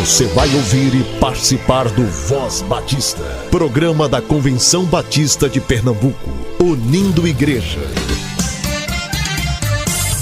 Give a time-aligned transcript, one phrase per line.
[0.00, 6.30] Você vai ouvir e participar do Voz Batista, programa da Convenção Batista de Pernambuco,
[6.60, 7.78] unindo igreja.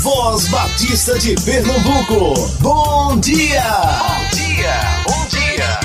[0.03, 3.62] Voz Batista de Pernambuco, bom dia!
[3.72, 4.74] Bom dia,
[5.06, 5.80] bom dia!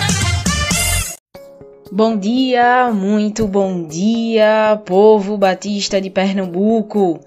[1.90, 7.22] Bom dia, muito bom dia, povo batista de Pernambuco.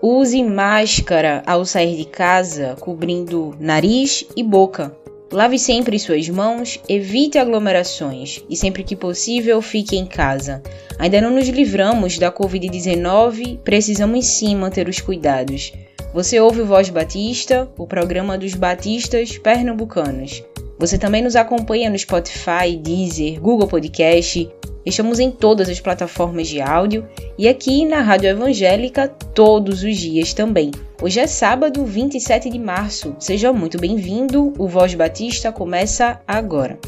[0.00, 5.03] Use máscara ao sair de casa, cobrindo nariz e boca.
[5.32, 10.62] Lave sempre suas mãos, evite aglomerações e sempre que possível fique em casa.
[10.98, 15.72] Ainda não nos livramos da Covid-19, precisamos sim manter os cuidados.
[16.12, 20.44] Você ouve o Voz Batista, o programa dos batistas pernambucanos.
[20.78, 24.48] Você também nos acompanha no Spotify, Deezer, Google Podcast,
[24.84, 30.34] Estamos em todas as plataformas de áudio e aqui na Rádio Evangélica todos os dias
[30.34, 30.70] também.
[31.02, 33.16] Hoje é sábado, 27 de março.
[33.18, 34.52] Seja muito bem-vindo.
[34.58, 36.78] O Voz Batista começa agora.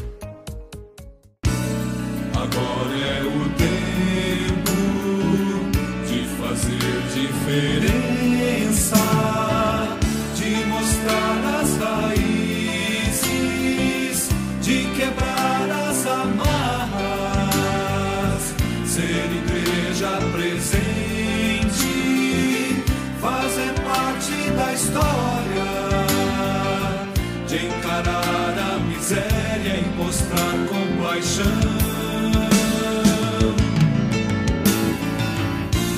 [30.27, 31.77] Mostrar compaixão.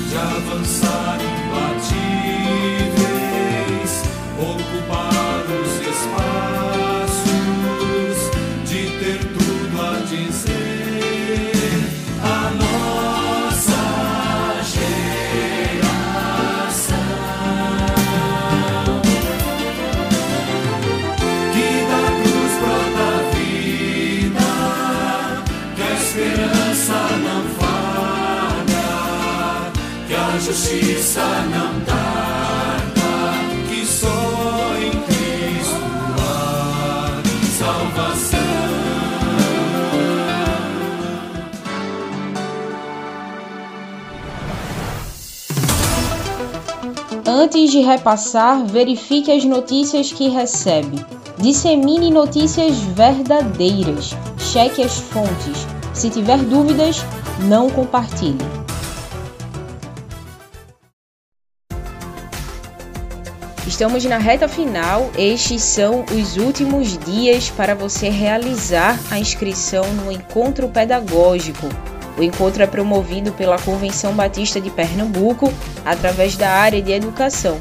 [0.08, 1.92] de avançar imbatíveis,
[4.36, 7.18] ocupar os espaços,
[8.68, 11.52] de ter tudo a dizer.
[12.22, 13.82] A nossa
[14.64, 16.09] geração
[30.52, 32.98] justiça não tarda,
[33.68, 35.76] que só em Cristo
[36.18, 37.22] há
[37.56, 38.40] salvação.
[47.24, 50.98] Antes de repassar, verifique as notícias que recebe.
[51.38, 54.16] Dissemine notícias verdadeiras.
[54.36, 55.64] Cheque as fontes.
[55.94, 57.04] Se tiver dúvidas,
[57.48, 58.59] não compartilhe.
[63.80, 65.10] Estamos na reta final.
[65.16, 71.66] Estes são os últimos dias para você realizar a inscrição no encontro pedagógico.
[72.18, 75.50] O encontro é promovido pela Convenção Batista de Pernambuco
[75.82, 77.58] através da área de educação.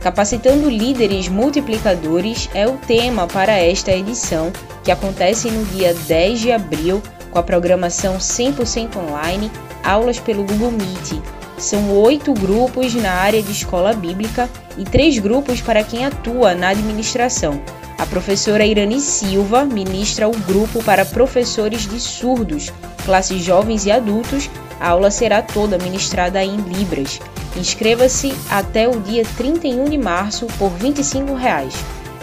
[0.00, 4.50] Capacitando líderes multiplicadores é o tema para esta edição,
[4.82, 7.00] que acontece no dia 10 de abril,
[7.30, 9.48] com a programação 100% online,
[9.84, 11.39] aulas pelo Google Meet.
[11.60, 14.48] São oito grupos na área de escola bíblica
[14.78, 17.60] e três grupos para quem atua na administração.
[17.98, 22.72] A professora Irani Silva ministra o grupo para professores de surdos,
[23.04, 24.48] classes jovens e adultos.
[24.80, 27.20] A aula será toda ministrada em Libras.
[27.54, 31.74] Inscreva-se até o dia 31 de março por 25 reais.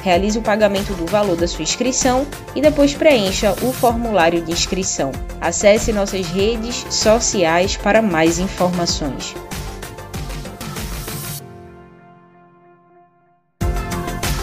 [0.08, 2.26] Realize o pagamento do valor da sua inscrição
[2.56, 5.12] e depois preencha o formulário de inscrição.
[5.42, 9.36] Acesse nossas redes sociais para mais informações.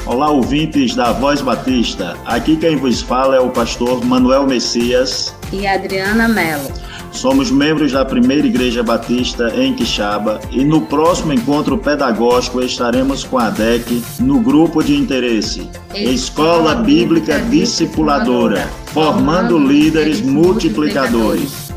[0.04, 2.14] Olá, ouvintes da Voz Batista.
[2.26, 6.70] Aqui quem vos fala é o pastor Manuel Messias e Adriana Mello.
[7.14, 13.38] Somos membros da Primeira Igreja Batista em Quixaba e no próximo encontro pedagógico estaremos com
[13.38, 21.72] a DEC no grupo de interesse Escola Bíblica Discipuladora, formando líderes multiplicadores.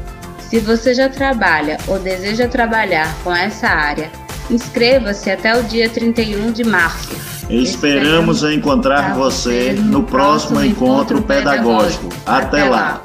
[0.50, 4.10] Se você já trabalha ou deseja trabalhar com essa área,
[4.50, 7.16] inscreva-se até o dia 31 de março.
[7.48, 12.10] Esperamos encontrar você no próximo encontro pedagógico.
[12.26, 13.02] Até lá!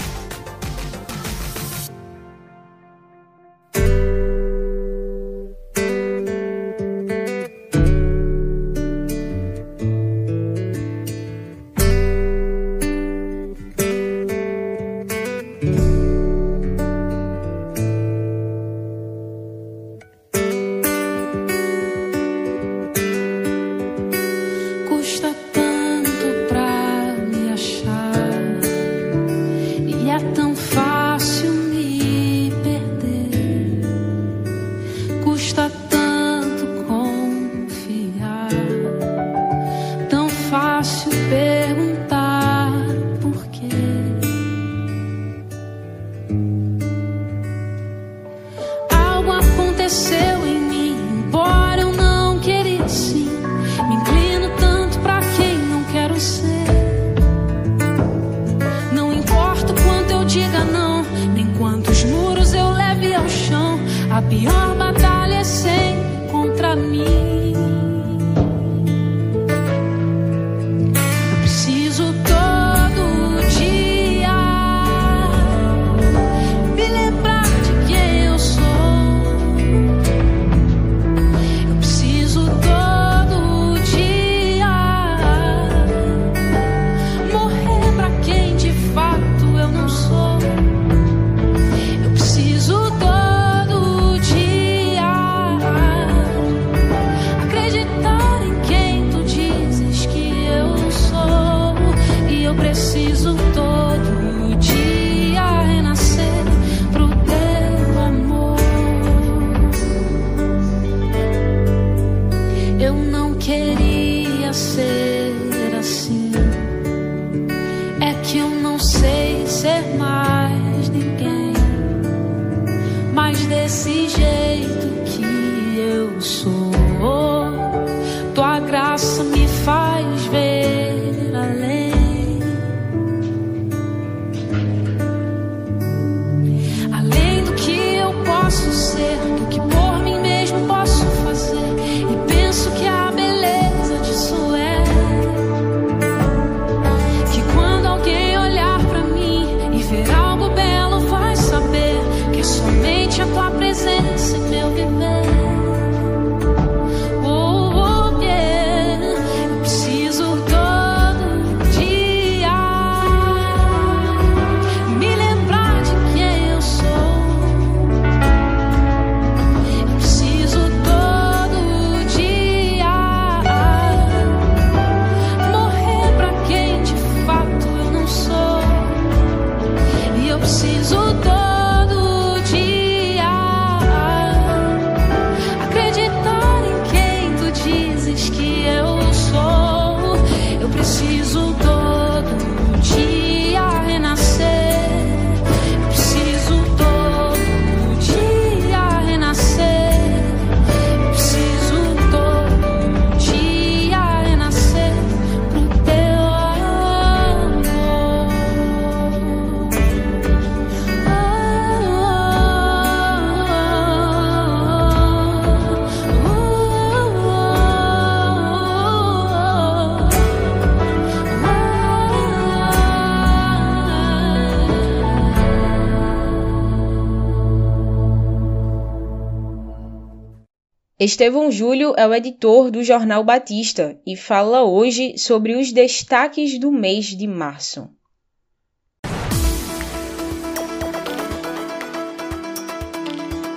[231.04, 236.70] Estevão Júlio é o editor do Jornal Batista e fala hoje sobre os destaques do
[236.70, 237.88] mês de março.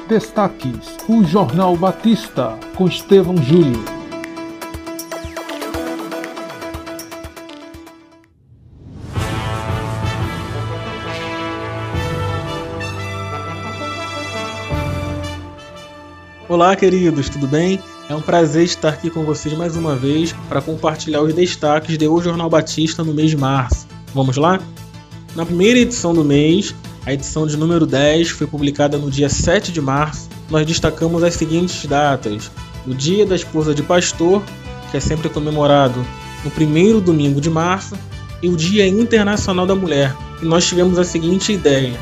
[0.10, 3.95] Destaques: O Jornal Batista, com Estevão Júlio.
[16.48, 17.80] Olá, queridos, tudo bem?
[18.08, 22.08] É um prazer estar aqui com vocês mais uma vez para compartilhar os destaques de
[22.08, 23.88] O Jornal Batista no mês de março.
[24.14, 24.60] Vamos lá?
[25.36, 29.72] Na primeira edição do mês, a edição de número 10 foi publicada no dia 7
[29.72, 30.30] de março.
[30.48, 32.52] Nós destacamos as seguintes datas:
[32.86, 34.44] o Dia da Esposa de Pastor,
[34.92, 36.06] que é sempre comemorado
[36.44, 37.96] no primeiro domingo de março,
[38.44, 40.16] e o Dia Internacional da Mulher.
[40.44, 42.00] E nós tivemos a seguinte ideia: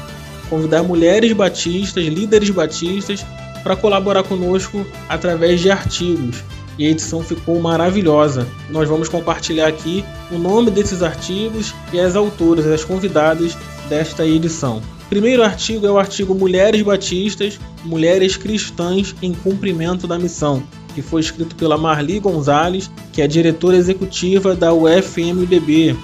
[0.49, 3.25] convidar mulheres batistas, líderes batistas
[3.63, 6.43] para colaborar conosco através de artigos.
[6.77, 8.47] E a edição ficou maravilhosa.
[8.69, 13.55] Nós vamos compartilhar aqui o nome desses artigos e as autoras, as convidadas
[13.87, 14.81] desta edição.
[15.05, 20.63] O primeiro artigo é o artigo Mulheres Batistas, Mulheres Cristãs em Cumprimento da Missão,
[20.95, 25.95] que foi escrito pela Marli Gonzalez, que é diretora executiva da UFMDB.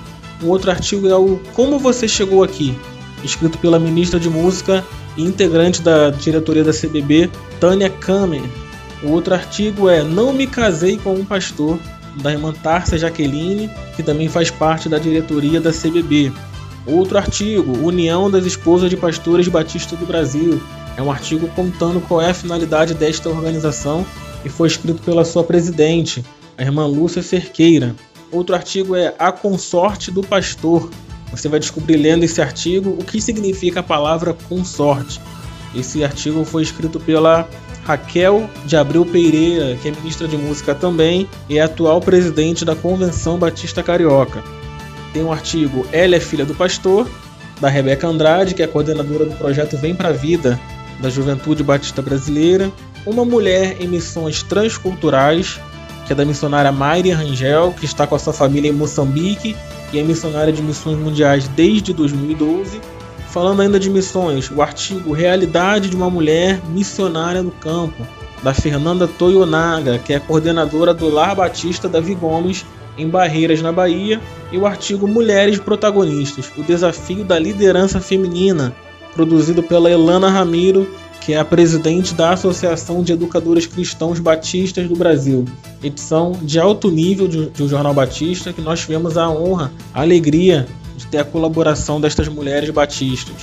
[0.43, 2.77] Um outro artigo é o Como Você Chegou Aqui,
[3.23, 4.85] escrito pela ministra de Música
[5.17, 8.43] e integrante da diretoria da CBB, Tânia Kamer.
[9.03, 11.79] O outro artigo é Não Me Casei com um Pastor,
[12.21, 16.31] da irmã Tárcia Jaqueline, que também faz parte da diretoria da CBB.
[16.85, 20.61] Outro artigo, União das Esposas de Pastores Batistas do Brasil.
[20.97, 24.05] É um artigo contando qual é a finalidade desta organização
[24.43, 26.23] e foi escrito pela sua presidente,
[26.57, 27.95] a irmã Lúcia Cerqueira.
[28.31, 30.89] Outro artigo é A Consorte do Pastor,
[31.31, 35.21] você vai descobrir lendo esse artigo o que significa a palavra consorte.
[35.75, 37.47] Esse artigo foi escrito pela
[37.83, 42.75] Raquel de Abreu Pereira, que é ministra de Música também e é atual presidente da
[42.75, 44.43] Convenção Batista Carioca.
[45.13, 47.09] Tem um artigo Ela é Filha do Pastor,
[47.59, 50.59] da Rebeca Andrade, que é coordenadora do projeto Vem Pra Vida,
[50.99, 52.71] da Juventude Batista Brasileira.
[53.05, 55.59] Uma mulher em missões transculturais,
[56.05, 59.55] que é da missionária Mayri Rangel, que está com a sua família em Moçambique
[59.91, 62.79] e é missionária de missões mundiais desde 2012.
[63.31, 68.05] Falando ainda de missões, o artigo Realidade de uma Mulher Missionária no Campo,
[68.41, 72.65] da Fernanda Toyonaga, que é coordenadora do Lar Batista Davi Gomes,
[72.97, 74.19] em Barreiras, na Bahia,
[74.51, 78.73] e o artigo Mulheres Protagonistas, o desafio da liderança feminina,
[79.13, 80.89] produzido pela Elana Ramiro,
[81.21, 85.45] que é a presidente da Associação de Educadores Cristãos Batistas do Brasil.
[85.83, 90.65] Edição de alto nível um jornal batista que nós tivemos a honra, a alegria
[90.99, 93.37] de ter a colaboração destas mulheres batistas.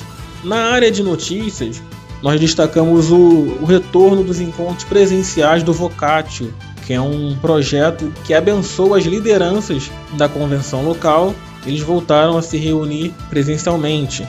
[0.44, 1.82] Na área de notícias,
[2.22, 6.52] nós destacamos o, o retorno dos encontros presenciais do Vocatio,
[6.86, 11.34] que é um projeto que abençoa as lideranças da convenção local.
[11.66, 14.26] Eles voltaram a se reunir presencialmente.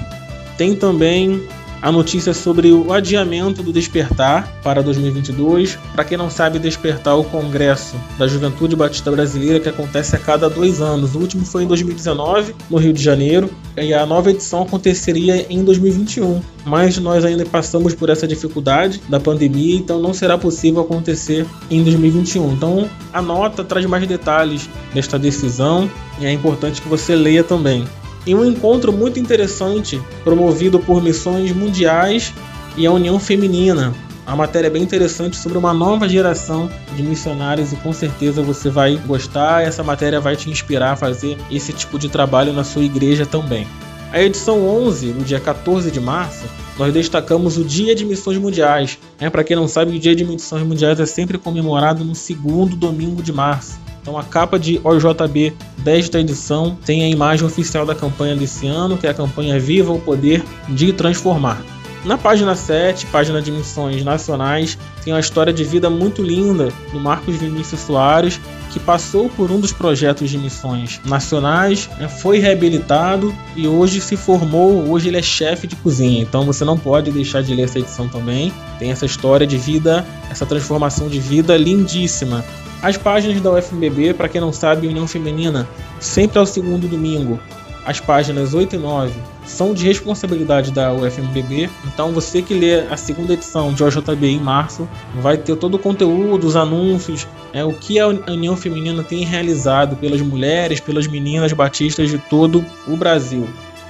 [0.58, 1.48] Tem também
[1.82, 5.78] a notícia sobre o adiamento do Despertar para 2022.
[5.94, 10.20] Para quem não sabe, Despertar é o Congresso da Juventude Batista Brasileira que acontece a
[10.20, 11.16] cada dois anos.
[11.16, 15.64] O último foi em 2019, no Rio de Janeiro, e a nova edição aconteceria em
[15.64, 16.42] 2021.
[16.66, 21.84] Mas nós ainda passamos por essa dificuldade da pandemia, então não será possível acontecer em
[21.84, 22.54] 2021.
[22.54, 27.86] Então a nota traz mais detalhes desta decisão e é importante que você leia também
[28.28, 32.34] em um encontro muito interessante promovido por Missões Mundiais
[32.76, 33.94] e a União Feminina.
[34.26, 38.70] A matéria é bem interessante sobre uma nova geração de missionários e com certeza você
[38.70, 39.64] vai gostar.
[39.64, 43.66] Essa matéria vai te inspirar a fazer esse tipo de trabalho na sua igreja também.
[44.12, 46.46] A edição 11, no dia 14 de março,
[46.78, 49.00] nós destacamos o Dia de Missões Mundiais.
[49.18, 52.76] É, Para quem não sabe, o Dia de Missões Mundiais é sempre comemorado no segundo
[52.76, 53.80] domingo de março.
[54.08, 58.98] Então a capa de OJB desta edição tem a imagem oficial da campanha desse ano,
[58.98, 61.62] que é a campanha Viva o Poder de Transformar.
[62.08, 67.02] Na página 7, página de missões nacionais, tem uma história de vida muito linda do
[67.02, 68.40] Marcos Vinícius Soares,
[68.72, 74.16] que passou por um dos projetos de missões nacionais, né, foi reabilitado e hoje se
[74.16, 76.22] formou, hoje ele é chefe de cozinha.
[76.22, 78.54] Então você não pode deixar de ler essa edição também.
[78.80, 82.42] Tem essa história de vida, essa transformação de vida lindíssima.
[82.82, 85.68] As páginas da UFMBB, para quem não sabe, União Feminina,
[86.00, 87.38] sempre ao segundo domingo.
[87.86, 91.70] As páginas 8 e 9 são de responsabilidade da UFMBB.
[91.86, 95.80] Então você que lê a segunda edição de OJB em março vai ter todo o
[95.80, 101.54] conteúdo, os anúncios, é, o que a União Feminina tem realizado pelas mulheres, pelas meninas
[101.54, 103.48] batistas de todo o Brasil.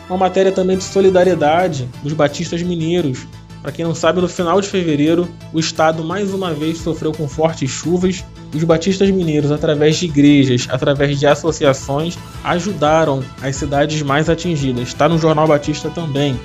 [0.08, 3.28] Uma matéria também de solidariedade dos batistas mineiros,
[3.68, 7.28] para quem não sabe, no final de fevereiro, o estado mais uma vez sofreu com
[7.28, 8.24] fortes chuvas
[8.56, 14.88] os batistas mineiros, através de igrejas, através de associações, ajudaram as cidades mais atingidas.
[14.88, 16.40] Está no Jornal Batista também.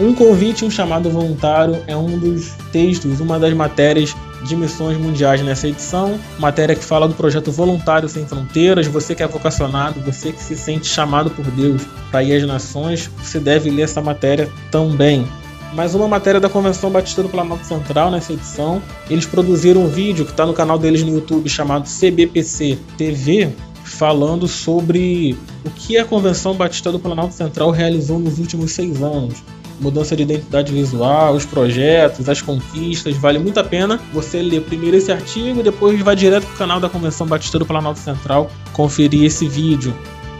[0.00, 4.96] Um convite e um chamado voluntário é um dos textos, uma das matérias de missões
[4.96, 6.18] mundiais nessa edição.
[6.38, 8.86] Matéria que fala do projeto Voluntário Sem Fronteiras.
[8.86, 13.10] Você que é vocacionado, você que se sente chamado por Deus para ir às nações,
[13.22, 15.28] você deve ler essa matéria também
[15.74, 18.80] mais uma matéria da Convenção Batista do Planalto Central nessa edição.
[19.10, 23.50] Eles produziram um vídeo que está no canal deles no YouTube chamado CBPC TV,
[23.82, 29.42] falando sobre o que a Convenção Batista do Planalto Central realizou nos últimos seis anos.
[29.80, 34.96] Mudança de identidade visual, os projetos, as conquistas, vale muito a pena você ler primeiro
[34.96, 38.48] esse artigo e depois vai direto para o canal da Convenção Batista do Planalto Central
[38.72, 39.92] conferir esse vídeo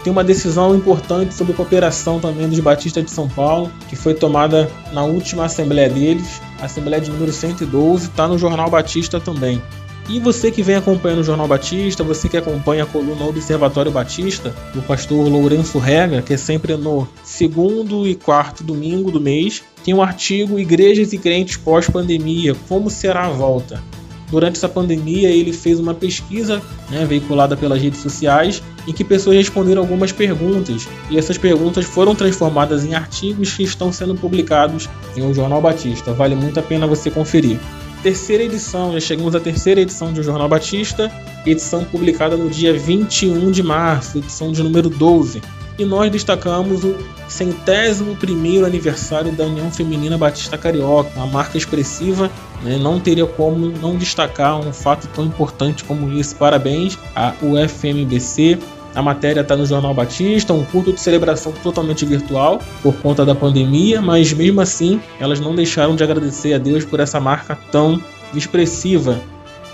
[0.05, 4.71] tem uma decisão importante sobre cooperação também dos Batistas de São Paulo, que foi tomada
[4.93, 9.61] na última assembleia deles, Assembleia de número 112, está no Jornal Batista também.
[10.09, 14.55] E você que vem acompanhando o Jornal Batista, você que acompanha a coluna Observatório Batista,
[14.75, 19.95] do pastor Lourenço Rega, que é sempre no segundo e quarto domingo do mês, tem
[19.95, 23.83] um artigo Igrejas e Crentes Pós-Pandemia, Como Será a Volta?
[24.31, 29.37] Durante essa pandemia, ele fez uma pesquisa né, veiculada pelas redes sociais em que pessoas
[29.37, 35.23] responderam algumas perguntas e essas perguntas foram transformadas em artigos que estão sendo publicados em
[35.23, 36.13] O Jornal Batista.
[36.13, 37.59] Vale muito a pena você conferir.
[38.03, 41.11] Terceira edição, já chegamos à terceira edição de O Jornal Batista,
[41.47, 45.41] edição publicada no dia 21 de março, edição de número 12
[45.79, 46.97] e nós destacamos o
[47.29, 52.31] centésimo primeiro aniversário da União Feminina Batista Carioca, uma marca expressiva,
[52.63, 52.77] né?
[52.77, 56.35] não teria como não destacar um fato tão importante como esse.
[56.35, 58.59] Parabéns à UFMBC,
[58.95, 63.35] A matéria está no Jornal Batista, um culto de celebração totalmente virtual por conta da
[63.35, 68.01] pandemia, mas mesmo assim elas não deixaram de agradecer a Deus por essa marca tão
[68.33, 69.21] expressiva.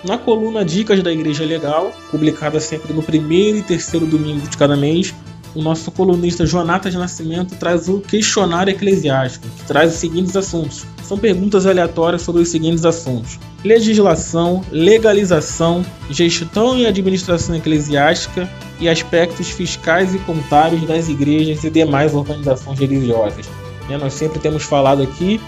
[0.02, 4.75] Na coluna Dicas da Igreja Legal, publicada sempre no primeiro e terceiro domingo de cada
[4.75, 5.14] mês,
[5.54, 10.85] o nosso colunista Jonatas Nascimento traz o questionário eclesiástico, que traz os seguintes assuntos.
[11.02, 19.50] São perguntas aleatórias sobre os seguintes assuntos: legislação, legalização, gestão e administração eclesiástica e aspectos
[19.50, 23.47] fiscais e contábeis das igrejas e demais organizações religiosas.
[23.88, 25.40] Né, nós sempre temos falado aqui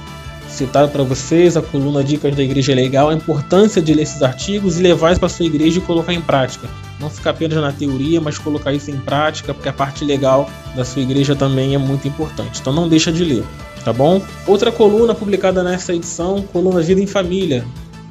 [0.52, 4.78] citado para vocês a coluna Dicas da Igreja Legal, a importância de ler esses artigos
[4.78, 6.68] e levar isso para sua igreja e colocar em prática.
[7.00, 10.85] Não ficar apenas na teoria, mas colocar isso em prática, porque a parte legal da
[10.85, 12.61] sua igreja também é muito importante.
[12.61, 13.44] Então não deixa de ler,
[13.85, 14.23] tá bom?
[14.47, 17.64] Outra coluna publicada nessa edição, coluna Vida em Família,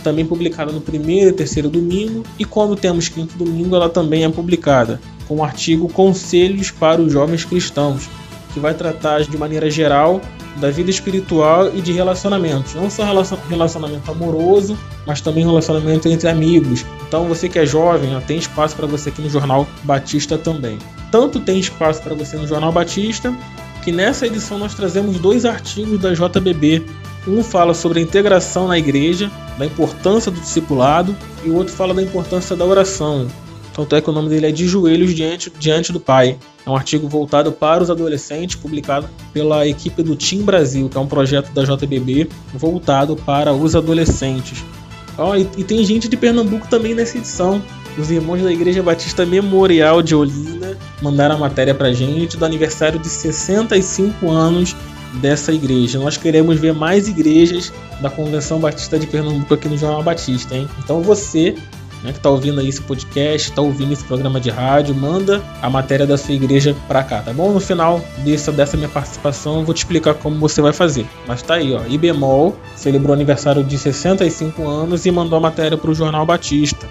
[0.04, 4.30] também publicada no primeiro e terceiro domingo, e quando temos quinto domingo, ela também é
[4.30, 8.10] publicada, com o artigo Conselhos para os Jovens Cristãos,
[8.54, 10.22] que vai tratar de maneira geral
[10.58, 12.76] da vida espiritual e de relacionamentos.
[12.76, 13.04] Não só
[13.50, 16.86] relacionamento amoroso, mas também relacionamento entre amigos.
[17.08, 20.78] Então você que é jovem, tem espaço para você aqui no Jornal Batista também.
[21.12, 23.34] Tanto tem espaço para você no Jornal Batista,
[23.84, 26.86] que nessa edição nós trazemos dois artigos da JBB.
[27.28, 31.94] Um fala sobre a integração na igreja, da importância do discipulado, e o outro fala
[31.94, 33.28] da importância da oração.
[33.74, 36.38] Tanto é que o nome dele é De Joelhos Diante, Diante do Pai.
[36.66, 41.00] É um artigo voltado para os adolescentes, publicado pela equipe do Team Brasil, que é
[41.00, 44.64] um projeto da JBB voltado para os adolescentes.
[45.18, 47.62] Oh, e, e tem gente de Pernambuco também nessa edição.
[47.98, 52.98] Os irmãos da Igreja Batista Memorial de Olinda mandaram a matéria para gente do aniversário
[53.00, 54.76] de 65 anos
[55.16, 56.00] dessa igreja.
[56.00, 60.70] Nós queremos ver mais igrejas da Convenção Batista de Pernambuco aqui no Jornal Batista, hein?
[60.80, 61.56] Então você
[62.04, 65.70] né, que está ouvindo aí esse podcast, está ouvindo esse programa de rádio, manda a
[65.70, 67.52] matéria da sua igreja para cá, tá bom?
[67.52, 71.06] No final dessa, dessa minha participação, eu vou te explicar como você vai fazer.
[71.28, 71.82] Mas tá aí, ó.
[71.88, 76.88] IBEMOL celebrou aniversário de 65 anos e mandou a matéria para o Jornal Batista.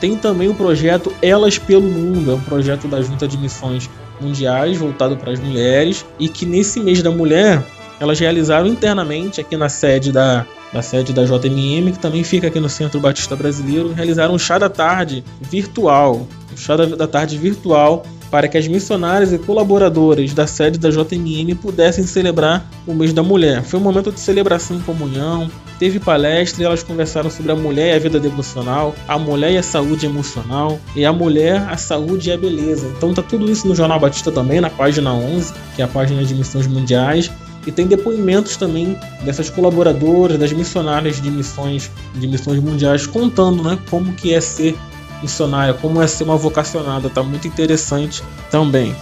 [0.00, 3.88] Tem também o projeto Elas pelo Mundo, é um projeto da Junta de Missões
[4.20, 7.62] Mundiais voltado para as mulheres e que nesse mês da mulher
[8.00, 12.60] elas realizaram internamente aqui na sede da da sede da JMM, que também fica aqui
[12.60, 18.04] no Centro Batista Brasileiro, realizaram um chá da tarde virtual, um chá da tarde virtual
[18.30, 23.22] para que as missionárias e colaboradoras da sede da JMM pudessem celebrar o mês da
[23.22, 23.62] mulher.
[23.62, 27.94] Foi um momento de celebração em comunhão, teve palestra e elas conversaram sobre a mulher
[27.94, 32.30] e a vida devocional, a mulher e a saúde emocional e a mulher, a saúde
[32.30, 32.88] e a beleza.
[32.96, 36.24] Então tá tudo isso no Jornal Batista também, na página 11, que é a página
[36.24, 37.30] de missões mundiais.
[37.66, 43.78] E tem depoimentos também dessas colaboradoras, das missionárias de missões, de missões mundiais, contando né,
[43.90, 44.76] como que é ser
[45.20, 47.10] missionária, como é ser uma vocacionada.
[47.10, 48.94] Tá muito interessante também.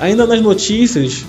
[0.00, 1.26] Ainda nas notícias,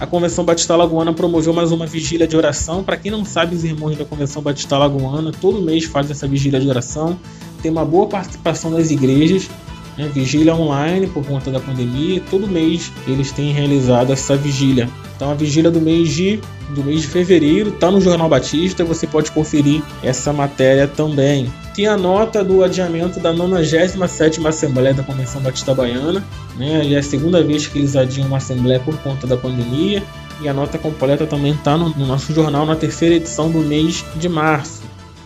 [0.00, 2.82] a Convenção Batista Lagoana promoveu mais uma vigília de oração.
[2.82, 6.58] Para quem não sabe, os irmãos da Convenção Batista Lagoana todo mês fazem essa vigília
[6.58, 7.16] de oração.
[7.62, 9.48] Tem uma boa participação das igrejas.
[9.96, 10.10] Né?
[10.12, 12.20] Vigília online por conta da pandemia.
[12.28, 14.90] Todo mês eles têm realizado essa vigília.
[15.24, 19.06] Então a vigília do mês de do mês de fevereiro está no Jornal Batista, você
[19.06, 21.50] pode conferir essa matéria também.
[21.74, 26.22] Tem a nota do adiamento da 97ª Assembleia da Convenção Batista Baiana,
[26.58, 26.92] né?
[26.92, 30.02] É a segunda vez que eles adiam uma assembleia por conta da pandemia.
[30.42, 34.04] E a nota completa também está no, no nosso jornal na terceira edição do mês
[34.16, 34.82] de março.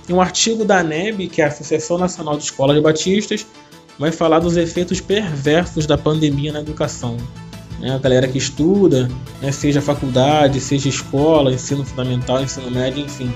[0.09, 3.45] E um artigo da ANEB, que é a Associação Nacional de Escolas Batistas,
[3.99, 7.17] vai falar dos efeitos perversos da pandemia na educação
[7.79, 9.09] né, a galera que estuda,
[9.41, 13.33] né, seja faculdade, seja escola, ensino fundamental, ensino médio, enfim,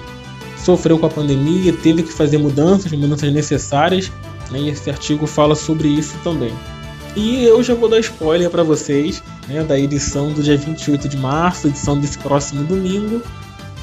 [0.56, 4.10] sofreu com a pandemia, teve que fazer mudanças, mudanças necessárias,
[4.50, 6.52] né, e esse artigo fala sobre isso também.
[7.14, 11.16] E eu já vou dar spoiler para vocês né, da edição do dia 28 de
[11.16, 13.22] março, edição desse próximo domingo,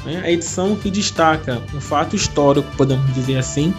[0.04, 3.72] né, a edição que destaca um fato histórico, podemos dizer assim,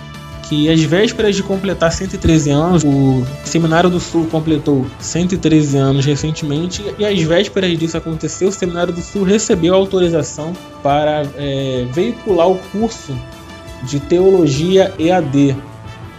[0.52, 6.84] que às vésperas de completar 113 anos, o Seminário do Sul completou 113 anos recentemente,
[7.00, 10.52] e às vésperas disso aconteceu, o Seminário do Sul recebeu autorização
[10.84, 13.18] para é, veicular o curso
[13.84, 15.56] de Teologia EAD.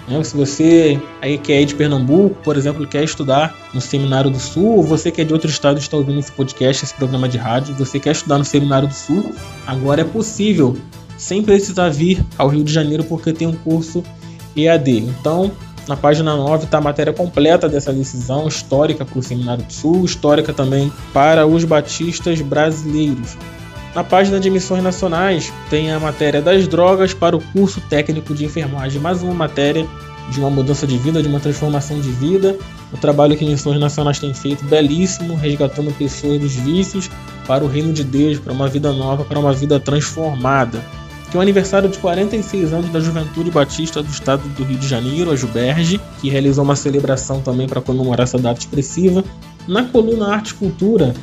[0.09, 0.25] Né?
[0.25, 4.79] Se você aí que é de Pernambuco, por exemplo, quer estudar no Seminário do Sul,
[4.79, 7.75] ou você que é de outro estado está ouvindo esse podcast, esse programa de rádio,
[7.75, 9.35] você quer estudar no Seminário do Sul,
[9.67, 10.75] agora é possível,
[11.23, 14.03] sem precisar vir ao Rio de Janeiro, porque tem um curso
[14.57, 14.99] EAD.
[14.99, 15.53] Então,
[15.87, 20.05] na página 9 está a matéria completa dessa decisão histórica para o Seminário do Sul,
[20.05, 23.37] histórica também para os batistas brasileiros.
[23.95, 28.45] Na página de missões nacionais tem a matéria das drogas para o curso técnico de
[28.45, 29.87] enfermagem, mais uma matéria
[30.31, 32.57] de uma mudança de vida, de uma transformação de vida.
[32.93, 37.11] O trabalho que Missões Nacionais tem feito, belíssimo, resgatando pessoas dos vícios
[37.47, 40.83] para o reino de Deus, para uma vida nova, para uma vida transformada.
[41.33, 44.87] Que é o aniversário de 46 anos da Juventude Batista do Estado do Rio de
[44.87, 49.25] Janeiro, a Juberge, que realizou uma celebração também para comemorar essa data expressiva.
[49.67, 51.15] Na coluna Arte e Cultura,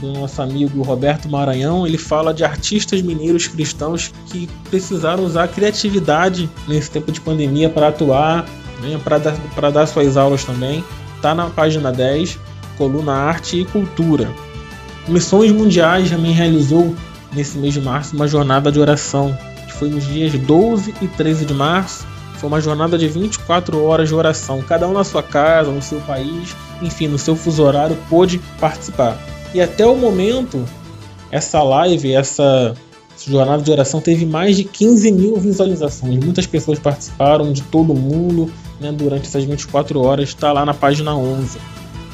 [0.00, 5.48] do nosso amigo Roberto Maranhão, ele fala de artistas mineiros cristãos que precisaram usar a
[5.48, 8.44] criatividade nesse tempo de pandemia para atuar,
[8.80, 10.82] né, para dar, dar suas aulas também.
[11.14, 12.36] Está na página 10,
[12.76, 14.28] coluna Arte e Cultura.
[15.06, 16.92] Missões Mundiais também realizou
[17.32, 19.38] nesse mês de março uma jornada de oração,
[19.82, 22.06] foi nos dias 12 e 13 de março.
[22.36, 26.00] Foi uma jornada de 24 horas de oração, cada um na sua casa, no seu
[26.02, 29.18] país, enfim, no seu fuso horário, pôde participar.
[29.52, 30.64] E até o momento,
[31.32, 32.76] essa live, essa
[33.26, 36.24] jornada de oração teve mais de 15 mil visualizações.
[36.24, 40.28] Muitas pessoas participaram de todo mundo né, durante essas 24 horas.
[40.28, 41.58] Está lá na página 11.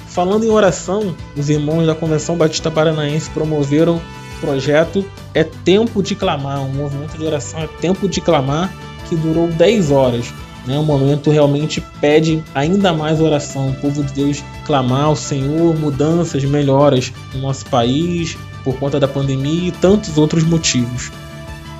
[0.06, 4.00] Falando em oração, os irmãos da Convenção Batista Paranaense promoveram
[4.38, 8.72] projeto É Tempo de Clamar, um movimento de oração É Tempo de Clamar
[9.08, 10.32] que durou 10 horas.
[10.66, 10.78] Né?
[10.78, 13.70] O momento realmente pede ainda mais oração.
[13.70, 19.08] O povo de Deus clamar ao Senhor mudanças, melhoras no nosso país por conta da
[19.08, 21.10] pandemia e tantos outros motivos.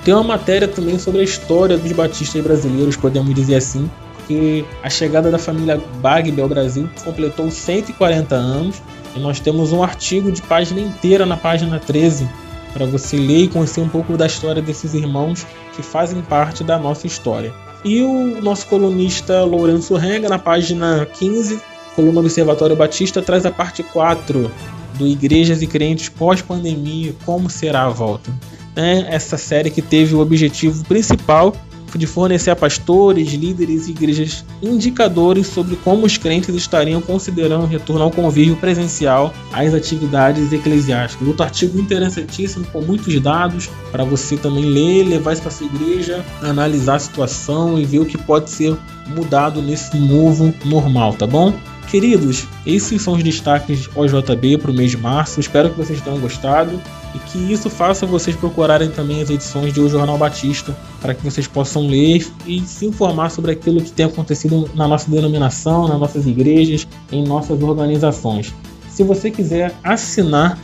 [0.03, 3.89] Tem uma matéria também sobre a história dos batistas brasileiros, podemos dizer assim,
[4.27, 8.81] que a chegada da família Bagbe ao Brasil completou 140 anos
[9.15, 12.27] e nós temos um artigo de página inteira na página 13
[12.73, 16.77] para você ler e conhecer um pouco da história desses irmãos que fazem parte da
[16.77, 17.53] nossa história.
[17.83, 21.61] E o nosso colunista Lourenço Renga, na página 15,
[21.95, 24.51] coluna Observatório Batista, traz a parte 4
[24.95, 28.31] do Igrejas e Crentes pós-pandemia, como será a volta.
[28.75, 31.55] É essa série que teve o objetivo principal
[31.97, 37.67] de fornecer a pastores, líderes e igrejas indicadores sobre como os crentes estariam considerando o
[37.67, 41.27] retorno ao convívio presencial às atividades eclesiásticas.
[41.27, 46.23] Outro artigo interessantíssimo com muitos dados para você também ler, levar isso para sua igreja,
[46.41, 48.75] analisar a situação e ver o que pode ser
[49.07, 51.53] mudado nesse novo normal, tá bom?
[51.89, 55.39] Queridos, esses são os destaques OJB para o mês de março.
[55.39, 56.79] Espero que vocês tenham gostado
[57.15, 61.23] e que isso faça vocês procurarem também as edições de O Jornal Batista para que
[61.23, 65.99] vocês possam ler e se informar sobre aquilo que tem acontecido na nossa denominação, nas
[65.99, 68.53] nossas igrejas, em nossas organizações.
[68.87, 70.59] Se você quiser assinar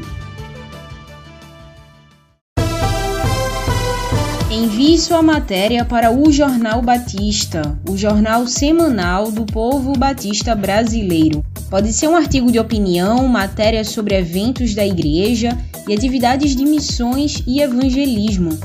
[4.81, 11.45] Envie sua matéria para o Jornal Batista, o jornal semanal do povo batista brasileiro.
[11.69, 15.55] Pode ser um artigo de opinião, matéria sobre eventos da igreja
[15.87, 18.59] e atividades de missões e evangelismo.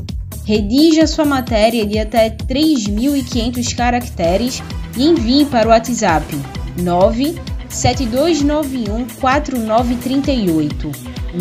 [0.46, 4.62] Redija sua matéria de até 3.500 caracteres
[4.96, 6.34] e envie para o WhatsApp
[6.78, 10.92] 97291 4938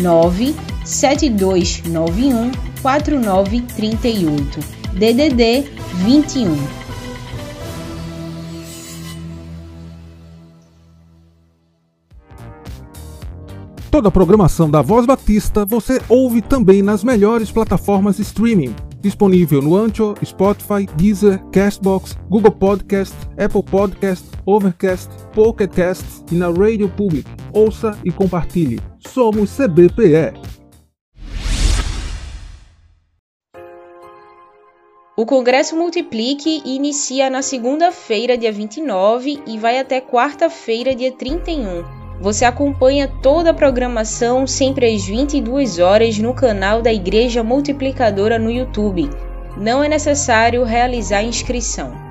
[0.02, 4.60] 97291 4938
[4.92, 5.68] DDD
[6.04, 6.86] 21.
[13.90, 18.74] Toda a programação da Voz Batista você ouve também nas melhores plataformas streaming.
[19.00, 26.48] Disponível no Ancho, Spotify, Deezer, Castbox, Google Podcast, Apple Podcast, Overcast, Pocket Cast e na
[26.50, 27.26] Radio Public.
[27.54, 28.80] Ouça e compartilhe.
[28.98, 30.55] Somos CBPE.
[35.18, 41.82] O Congresso Multiplique inicia na segunda-feira, dia 29, e vai até quarta-feira, dia 31.
[42.20, 48.50] Você acompanha toda a programação sempre às 22 horas no canal da Igreja Multiplicadora no
[48.50, 49.08] YouTube.
[49.56, 52.05] Não é necessário realizar inscrição.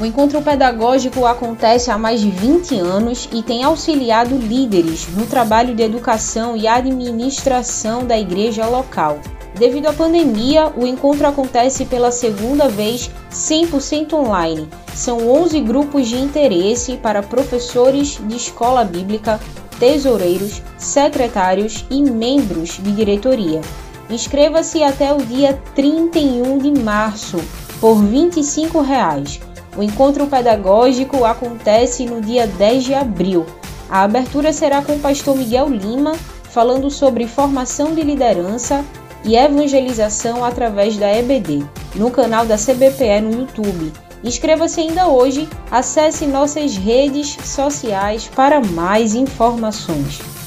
[0.00, 5.74] O encontro pedagógico acontece há mais de 20 anos e tem auxiliado líderes no trabalho
[5.74, 9.18] de educação e administração da igreja local.
[9.58, 14.68] Devido à pandemia, o encontro acontece pela segunda vez 100% online.
[14.94, 19.40] São 11 grupos de interesse para professores de escola bíblica,
[19.80, 23.62] tesoureiros, secretários e membros de diretoria.
[24.08, 27.38] Inscreva-se até o dia 31 de março
[27.80, 29.40] por 25 reais.
[29.78, 33.46] O encontro pedagógico acontece no dia 10 de abril.
[33.88, 36.16] A abertura será com o pastor Miguel Lima,
[36.50, 38.84] falando sobre formação de liderança
[39.24, 41.64] e evangelização através da EBD,
[41.94, 43.92] no canal da CBPE no YouTube.
[44.24, 50.37] Inscreva-se ainda hoje, acesse nossas redes sociais para mais informações.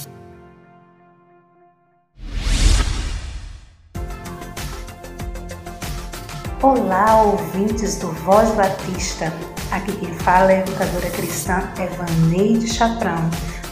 [6.63, 9.33] Olá, ouvintes do Voz Batista.
[9.71, 13.17] Aqui quem fala é a educadora cristã Evaneide Chaprão,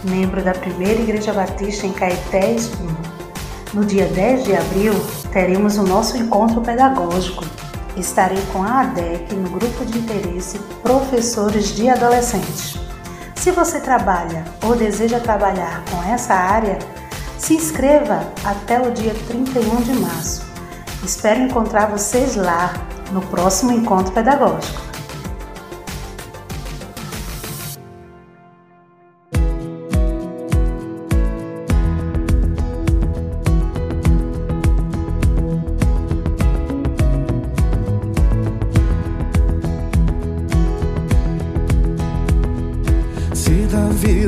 [0.05, 2.97] membro da Primeira Igreja Batista em Caeté, Espírito.
[3.75, 4.93] No dia 10 de abril,
[5.31, 7.45] teremos o nosso encontro pedagógico.
[7.95, 12.75] Estarei com a ADEC no grupo de interesse Professores de Adolescentes.
[13.35, 16.79] Se você trabalha ou deseja trabalhar com essa área,
[17.37, 20.48] se inscreva até o dia 31 de março.
[21.03, 22.73] Espero encontrar vocês lá
[23.11, 24.89] no próximo encontro pedagógico.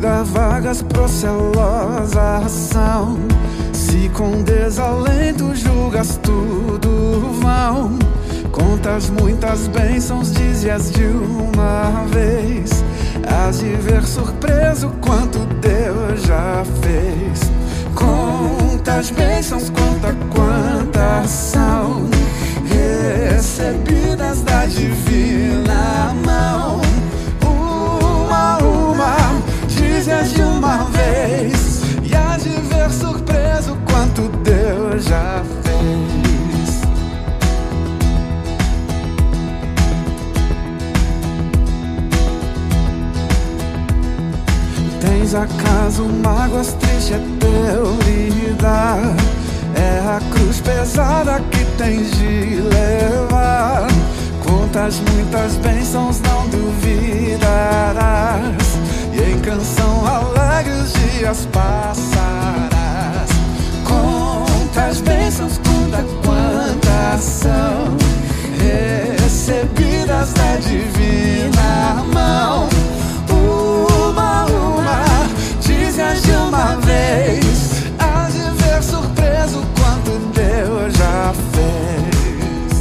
[0.02, 3.18] vida vagas procelosa ação
[3.92, 8.00] Se com desalento julgas tudo vão.
[8.50, 12.86] Contas muitas bênçãos, dizias de uma vez.
[13.28, 17.52] Hás de ver surpreso quanto Deus já fez.
[17.94, 22.10] Contas bênçãos, conta quantas são.
[22.70, 26.80] Recebidas da divina mão.
[27.46, 29.18] Uma, uma
[29.68, 31.61] dizes de uma vez
[45.32, 49.16] Tens acaso mágoas tristes é teu lidar
[49.76, 53.88] É a cruz pesada que tens de levar.
[54.46, 57.42] Contas muitas bênçãos, não duvidarás.
[59.14, 62.11] E em canção alegre os dias passarás
[64.74, 67.98] Contas bênçãos, conta quantas são
[69.20, 72.70] Recebidas da divina mão.
[73.30, 75.04] Uma, uma,
[75.60, 77.84] dizes de uma vez.
[78.00, 82.72] Há de ver surpreso quanto Deus já fez.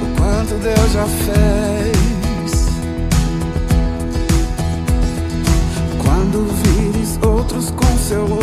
[0.00, 2.52] O quanto Deus já fez.
[6.04, 8.41] Quando vires outros com seu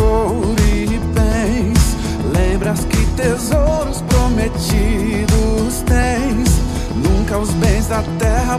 [3.20, 6.48] tesouros prometidos tens.
[6.96, 8.58] Nunca os bens da terra